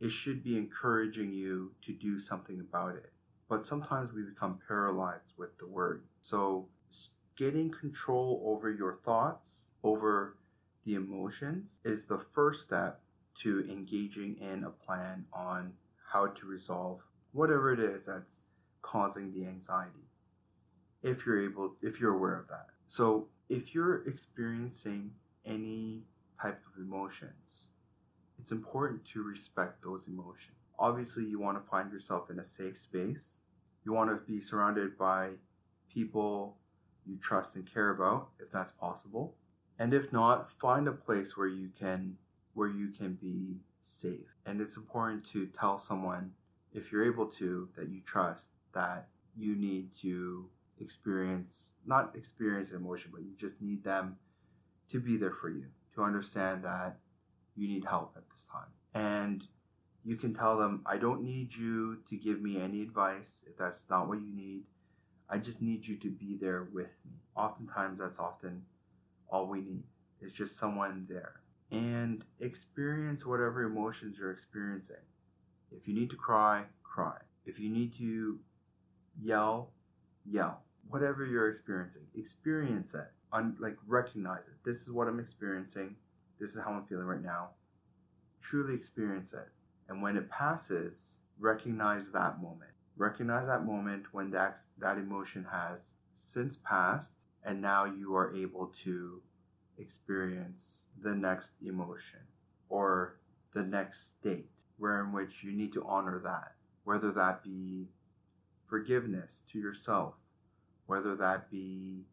it 0.00 0.10
should 0.10 0.42
be 0.42 0.56
encouraging 0.58 1.32
you 1.32 1.72
to 1.82 1.92
do 1.92 2.18
something 2.18 2.60
about 2.60 2.96
it. 2.96 3.13
But 3.54 3.66
sometimes 3.66 4.12
we 4.12 4.22
become 4.22 4.58
paralyzed 4.66 5.32
with 5.38 5.56
the 5.58 5.68
worry. 5.68 6.00
So, 6.20 6.66
getting 7.36 7.70
control 7.70 8.42
over 8.44 8.68
your 8.68 8.92
thoughts, 8.92 9.70
over 9.84 10.38
the 10.84 10.96
emotions, 10.96 11.80
is 11.84 12.04
the 12.04 12.18
first 12.18 12.64
step 12.64 13.00
to 13.42 13.60
engaging 13.70 14.38
in 14.38 14.64
a 14.64 14.70
plan 14.70 15.24
on 15.32 15.72
how 16.04 16.26
to 16.26 16.46
resolve 16.46 17.00
whatever 17.30 17.72
it 17.72 17.78
is 17.78 18.02
that's 18.02 18.42
causing 18.82 19.32
the 19.32 19.46
anxiety. 19.46 20.08
If 21.04 21.24
you're 21.24 21.40
able, 21.40 21.76
if 21.80 22.00
you're 22.00 22.16
aware 22.16 22.40
of 22.40 22.48
that. 22.48 22.70
So, 22.88 23.28
if 23.48 23.72
you're 23.72 24.04
experiencing 24.08 25.12
any 25.46 26.02
type 26.42 26.60
of 26.66 26.82
emotions, 26.82 27.68
it's 28.40 28.50
important 28.50 29.04
to 29.12 29.22
respect 29.22 29.80
those 29.80 30.08
emotions. 30.08 30.56
Obviously, 30.76 31.24
you 31.24 31.38
want 31.38 31.56
to 31.56 31.70
find 31.70 31.92
yourself 31.92 32.30
in 32.30 32.40
a 32.40 32.44
safe 32.44 32.76
space. 32.76 33.38
You 33.84 33.92
want 33.92 34.10
to 34.10 34.16
be 34.32 34.40
surrounded 34.40 34.96
by 34.98 35.30
people 35.92 36.56
you 37.06 37.18
trust 37.18 37.56
and 37.56 37.70
care 37.70 37.90
about, 37.90 38.30
if 38.40 38.50
that's 38.50 38.72
possible. 38.72 39.36
And 39.78 39.92
if 39.92 40.12
not, 40.12 40.50
find 40.50 40.88
a 40.88 40.92
place 40.92 41.36
where 41.36 41.48
you 41.48 41.70
can 41.78 42.16
where 42.54 42.68
you 42.68 42.88
can 42.88 43.14
be 43.14 43.58
safe. 43.82 44.36
And 44.46 44.60
it's 44.60 44.76
important 44.76 45.28
to 45.32 45.46
tell 45.46 45.76
someone 45.76 46.32
if 46.72 46.92
you're 46.92 47.04
able 47.04 47.26
to 47.26 47.68
that 47.76 47.88
you 47.88 48.00
trust 48.00 48.50
that 48.74 49.08
you 49.36 49.56
need 49.56 49.90
to 50.02 50.48
experience 50.80 51.72
not 51.86 52.14
experience 52.16 52.72
emotion 52.72 53.10
but 53.14 53.22
you 53.22 53.32
just 53.36 53.62
need 53.62 53.82
them 53.84 54.16
to 54.90 55.00
be 55.00 55.16
there 55.16 55.30
for 55.30 55.48
you 55.48 55.64
to 55.94 56.02
understand 56.02 56.64
that 56.64 56.98
you 57.54 57.68
need 57.68 57.84
help 57.84 58.12
at 58.16 58.28
this 58.28 58.48
time 58.50 58.68
and 58.94 59.46
you 60.04 60.16
can 60.16 60.34
tell 60.34 60.56
them 60.58 60.82
i 60.86 60.96
don't 60.96 61.22
need 61.22 61.54
you 61.54 61.98
to 62.08 62.16
give 62.16 62.42
me 62.42 62.60
any 62.60 62.82
advice 62.82 63.44
if 63.48 63.56
that's 63.56 63.86
not 63.88 64.08
what 64.08 64.20
you 64.20 64.32
need. 64.34 64.64
I 65.28 65.38
just 65.38 65.62
need 65.62 65.86
you 65.86 65.96
to 65.96 66.10
be 66.10 66.36
there 66.40 66.68
with 66.72 66.92
me. 67.04 67.16
Oftentimes 67.36 67.98
that's 67.98 68.18
often 68.18 68.62
all 69.28 69.46
we 69.46 69.60
need. 69.60 69.84
Is 70.20 70.32
just 70.32 70.56
someone 70.56 71.06
there. 71.08 71.40
And 71.70 72.24
experience 72.40 73.26
whatever 73.26 73.62
emotions 73.62 74.16
you're 74.18 74.30
experiencing. 74.30 75.04
If 75.72 75.88
you 75.88 75.94
need 75.94 76.10
to 76.10 76.16
cry 76.16 76.64
cry. 76.82 77.16
If 77.46 77.58
you 77.58 77.70
need 77.70 77.94
to 77.98 78.38
yell 79.20 79.70
yell. 80.24 80.62
Whatever 80.88 81.24
you're 81.24 81.48
experiencing 81.48 82.06
experience 82.14 82.94
it. 82.94 83.10
Un- 83.32 83.56
like 83.58 83.76
recognize 83.86 84.46
it. 84.46 84.54
This 84.64 84.82
is 84.82 84.92
what 84.92 85.08
i'm 85.08 85.18
experiencing. 85.18 85.96
This 86.38 86.54
is 86.54 86.62
how 86.62 86.70
i'm 86.72 86.84
feeling 86.84 87.06
right 87.06 87.22
now. 87.22 87.50
Truly 88.40 88.74
experience 88.74 89.32
it 89.32 89.48
And 89.88 90.02
when 90.02 90.16
it 90.16 90.30
passes, 90.30 91.20
recognize 91.38 92.10
that 92.10 92.40
moment. 92.40 92.70
Recognize 92.96 93.46
that 93.46 93.64
moment 93.64 94.12
when 94.12 94.30
that, 94.30 94.58
that 94.78 94.98
emotion 94.98 95.46
has 95.50 95.94
since 96.14 96.56
passed, 96.58 97.26
and 97.44 97.60
now 97.60 97.84
you 97.84 98.14
are 98.14 98.34
able 98.34 98.72
to 98.84 99.20
experience 99.78 100.84
the 101.02 101.14
next 101.14 101.52
emotion 101.62 102.20
or 102.68 103.18
the 103.52 103.62
next 103.62 104.06
state 104.06 104.50
where 104.78 105.00
in 105.00 105.12
which 105.12 105.42
you 105.44 105.52
need 105.52 105.72
to 105.72 105.84
honor 105.84 106.20
that, 106.24 106.52
whether 106.84 107.12
that 107.12 107.42
be 107.42 107.88
forgiveness 108.66 109.42
to 109.50 109.58
yourself, 109.58 110.14
whether 110.86 111.14
that 111.14 111.50
be 111.50 112.04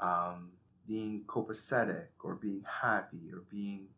um, 0.00 0.50
being 0.86 1.24
copacetic 1.26 2.06
or 2.22 2.34
being 2.34 2.62
happy 2.82 3.30
or 3.32 3.42
being 3.50 3.88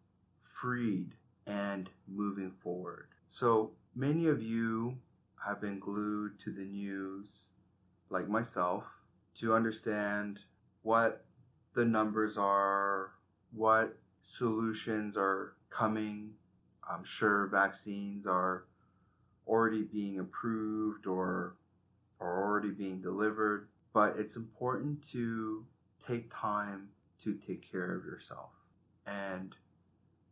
freed 0.43 1.13
and 1.49 1.91
moving 2.07 2.53
forward. 2.63 3.09
So 3.29 3.73
many 3.97 4.29
of 4.29 4.43
you 4.43 4.99
have 5.45 5.61
been 5.61 5.81
glued 5.81 6.39
to 6.41 6.53
the 6.53 6.65
news, 6.65 7.49
like 8.11 8.29
myself, 8.29 8.85
to 9.37 9.55
understand 9.55 10.41
what 10.83 11.25
the 11.75 11.85
numbers 11.85 12.37
are, 12.37 13.13
what 13.53 13.97
solutions 14.23 15.17
are 15.17 15.55
coming. 15.71 16.31
I'm 16.89 17.05
sure 17.05 17.47
vaccines 17.47 18.27
are 18.27 18.65
already 19.47 19.83
being 19.83 20.19
approved 20.19 21.07
or 21.07 21.57
are 22.21 22.45
already 22.45 22.71
being 22.71 23.01
delivered, 23.01 23.69
but 23.95 24.19
it's 24.19 24.37
important 24.37 25.03
to 25.11 25.65
take 26.07 26.33
time 26.35 26.89
to 27.23 27.35
take 27.35 27.71
care 27.71 27.97
of 27.97 28.05
yourself. 28.05 28.51
And 29.07 29.55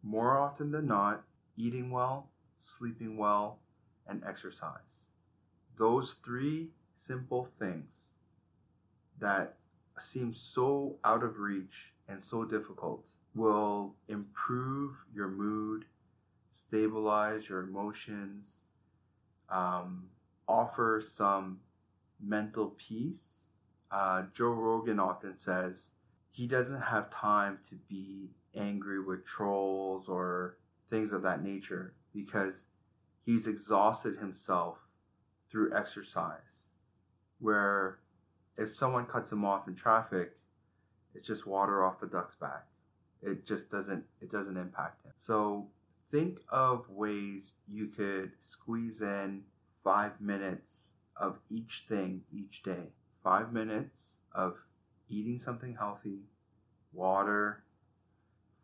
more 0.07 0.39
often 0.39 0.71
than 0.71 0.87
not, 0.87 1.25
eating 1.57 1.91
well, 1.91 2.31
sleeping 2.59 3.17
well, 3.17 3.59
and 4.07 4.23
exercise. 4.25 5.11
Those 5.77 6.15
three 6.25 6.71
simple 6.95 7.49
things 7.59 8.13
that 9.19 9.57
seem 9.99 10.33
so 10.33 10.97
out 11.05 11.25
of 11.25 11.39
reach 11.39 11.93
and 12.09 12.23
so 12.23 12.45
difficult 12.45 13.09
will 13.35 13.97
improve 14.09 14.93
your 15.13 15.29
mood, 15.29 15.87
stabilize 16.51 17.49
your 17.49 17.63
emotions, 17.63 18.65
um, 19.49 20.05
offer 20.47 21.03
some 21.05 21.59
mental 22.21 22.75
peace. 22.79 23.49
Uh, 23.91 24.25
Joe 24.33 24.53
Rogan 24.53 25.01
often 25.01 25.37
says 25.37 25.91
he 26.31 26.47
doesn't 26.47 26.83
have 26.83 27.11
time 27.11 27.59
to 27.71 27.75
be 27.89 28.31
angry 28.57 29.03
with 29.03 29.25
trolls 29.25 30.09
or 30.09 30.59
things 30.91 31.13
of 31.13 31.23
that 31.23 31.43
nature 31.43 31.95
because 32.15 32.67
he's 33.25 33.47
exhausted 33.47 34.17
himself 34.17 34.79
through 35.51 35.75
exercise. 35.75 36.69
Where 37.39 37.99
if 38.57 38.71
someone 38.71 39.07
cuts 39.07 39.31
him 39.31 39.45
off 39.45 39.69
in 39.69 39.75
traffic, 39.75 40.33
it's 41.15 41.27
just 41.27 41.47
water 41.47 41.85
off 41.85 42.03
a 42.03 42.07
duck's 42.07 42.35
back. 42.35 42.67
It 43.23 43.47
just 43.47 43.71
doesn't 43.71 44.05
it 44.21 44.31
doesn't 44.31 44.57
impact 44.57 45.05
him. 45.05 45.13
So 45.17 45.69
think 46.11 46.41
of 46.49 46.89
ways 46.89 47.55
you 47.67 47.89
could 47.89 48.33
squeeze 48.39 49.03
in 49.03 49.43
five 49.83 50.21
minutes 50.21 50.91
of 51.17 51.39
each 51.51 51.85
thing 51.89 52.23
each 52.33 52.63
day. 52.63 52.93
Five 53.23 53.53
minutes 53.53 54.19
of 54.33 54.57
eating 55.09 55.39
something 55.39 55.75
healthy, 55.75 56.21
water, 56.93 57.65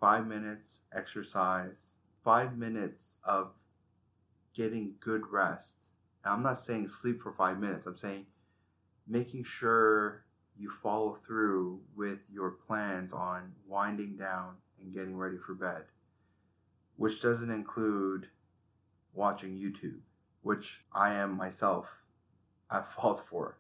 five 0.03 0.27
minutes 0.27 0.81
exercise, 0.93 1.99
five 2.25 2.59
minutes 2.59 3.19
of 3.23 3.53
getting 4.53 4.97
good 4.99 5.23
rest. 5.31 5.77
Now, 6.25 6.33
I'm 6.33 6.43
not 6.43 6.59
saying 6.59 6.89
sleep 6.89 7.23
for 7.23 7.31
five 7.31 7.61
minutes, 7.61 7.87
I'm 7.87 7.97
saying 7.97 8.27
making 9.07 9.45
sure 9.45 10.25
you 10.59 10.69
follow 10.83 11.21
through 11.25 11.83
with 11.95 12.19
your 12.29 12.51
plans 12.51 13.13
on 13.13 13.53
winding 13.69 14.17
down 14.17 14.57
and 14.81 14.93
getting 14.93 15.17
ready 15.17 15.37
for 15.37 15.55
bed, 15.55 15.85
which 16.97 17.23
doesn't 17.23 17.51
include 17.51 18.27
watching 19.15 19.55
YouTube, 19.55 20.01
which 20.43 20.85
I 20.93 21.15
am 21.15 21.37
myself 21.37 21.89
at 22.73 22.89
fault 22.93 23.23
for 23.31 23.57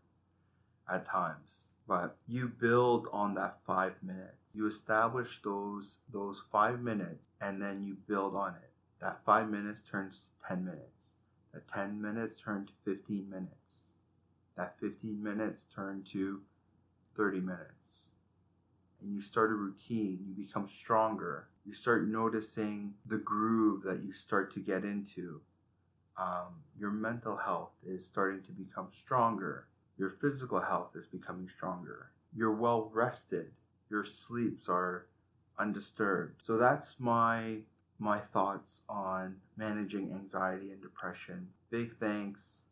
at 0.92 1.06
times. 1.06 1.66
But 1.92 2.16
you 2.26 2.48
build 2.48 3.06
on 3.12 3.34
that 3.34 3.58
five 3.66 4.02
minutes. 4.02 4.54
You 4.54 4.66
establish 4.66 5.42
those 5.42 5.98
those 6.10 6.42
five 6.50 6.80
minutes 6.80 7.28
and 7.38 7.60
then 7.60 7.82
you 7.82 7.98
build 8.08 8.34
on 8.34 8.54
it. 8.54 8.72
That 9.02 9.22
five 9.26 9.50
minutes 9.50 9.82
turns 9.82 10.30
ten 10.48 10.64
minutes. 10.64 11.16
That 11.52 11.68
ten 11.68 12.00
minutes 12.00 12.34
turn 12.40 12.64
to 12.64 12.72
fifteen 12.82 13.28
minutes. 13.28 13.92
That 14.56 14.80
fifteen 14.80 15.22
minutes 15.22 15.64
turn 15.64 16.02
to 16.12 16.40
30 17.14 17.40
minutes. 17.40 18.12
And 19.02 19.12
you 19.12 19.20
start 19.20 19.50
a 19.50 19.54
routine, 19.54 20.24
you 20.26 20.34
become 20.34 20.68
stronger. 20.68 21.48
You 21.66 21.74
start 21.74 22.08
noticing 22.08 22.94
the 23.04 23.18
groove 23.18 23.82
that 23.82 24.02
you 24.02 24.14
start 24.14 24.50
to 24.54 24.60
get 24.60 24.86
into. 24.86 25.42
Um, 26.16 26.62
your 26.74 26.90
mental 26.90 27.36
health 27.36 27.72
is 27.84 28.06
starting 28.06 28.42
to 28.44 28.52
become 28.52 28.88
stronger. 28.90 29.66
Your 29.98 30.10
physical 30.10 30.60
health 30.60 30.96
is 30.96 31.06
becoming 31.06 31.48
stronger. 31.48 32.10
You're 32.34 32.54
well 32.54 32.90
rested. 32.92 33.52
Your 33.90 34.04
sleeps 34.04 34.68
are 34.68 35.06
undisturbed. 35.58 36.42
So 36.44 36.56
that's 36.56 36.98
my 36.98 37.62
my 37.98 38.18
thoughts 38.18 38.82
on 38.88 39.36
managing 39.56 40.12
anxiety 40.12 40.72
and 40.72 40.82
depression. 40.82 41.48
Big 41.70 41.96
thanks 41.98 42.64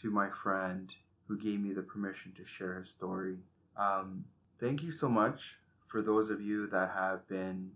to 0.00 0.10
my 0.10 0.30
friend 0.30 0.94
who 1.26 1.36
gave 1.36 1.60
me 1.60 1.72
the 1.72 1.82
permission 1.82 2.32
to 2.36 2.44
share 2.44 2.78
his 2.78 2.88
story. 2.90 3.38
Um, 3.76 4.24
thank 4.60 4.82
you 4.82 4.92
so 4.92 5.08
much 5.08 5.58
for 5.88 6.00
those 6.00 6.30
of 6.30 6.40
you 6.40 6.68
that 6.68 6.90
have 6.90 7.26
been 7.26 7.72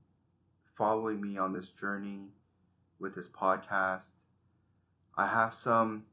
following 0.77 1.21
me 1.21 1.39
on 1.39 1.53
this 1.53 1.71
journey 1.71 2.29
with 2.99 3.15
this 3.15 3.29
podcast. 3.29 4.13
I 5.17 5.27
have 5.27 5.53
some 5.53 6.05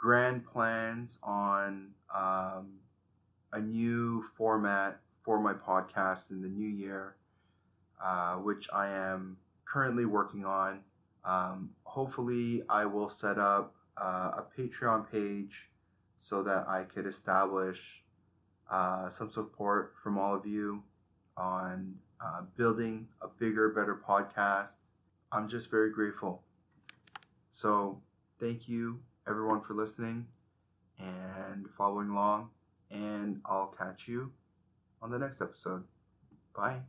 grand 0.00 0.46
plans 0.46 1.18
on 1.22 1.88
um, 2.14 2.72
a 3.52 3.60
new 3.60 4.22
format 4.22 4.98
for 5.22 5.38
my 5.38 5.52
podcast 5.52 6.30
in 6.30 6.40
the 6.40 6.48
new 6.48 6.66
year, 6.66 7.16
uh, 8.02 8.36
which 8.36 8.66
I 8.72 8.88
am 8.88 9.36
currently 9.66 10.06
working 10.06 10.46
on. 10.46 10.80
Um, 11.22 11.70
hopefully, 11.82 12.62
I 12.70 12.86
will 12.86 13.10
set 13.10 13.38
up 13.38 13.74
uh, 13.98 14.30
a 14.38 14.46
Patreon 14.56 15.10
page 15.10 15.70
so 16.16 16.42
that 16.44 16.66
I 16.66 16.84
could 16.84 17.06
establish 17.06 18.02
uh, 18.70 19.10
some 19.10 19.28
support 19.30 19.94
from 20.02 20.16
all 20.16 20.34
of 20.34 20.46
you 20.46 20.82
on 21.36 21.94
uh, 22.24 22.42
building 22.56 23.06
a 23.20 23.28
bigger, 23.28 23.68
better 23.68 24.00
podcast. 24.08 24.78
I'm 25.30 25.46
just 25.46 25.70
very 25.70 25.90
grateful. 25.90 26.42
So, 27.50 28.00
thank 28.38 28.66
you 28.66 29.00
everyone 29.28 29.60
for 29.60 29.74
listening 29.74 30.26
and 30.98 31.68
following 31.76 32.10
along, 32.10 32.50
and 32.90 33.40
I'll 33.44 33.74
catch 33.78 34.08
you 34.08 34.32
on 35.02 35.10
the 35.10 35.18
next 35.18 35.40
episode. 35.40 35.84
Bye. 36.54 36.80